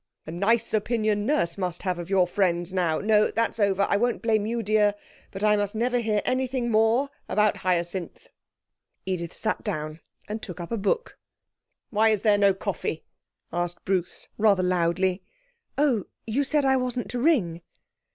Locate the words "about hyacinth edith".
7.29-9.35